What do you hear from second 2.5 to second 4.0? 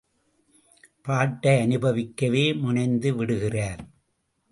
முனைந்து விடுகிறார்.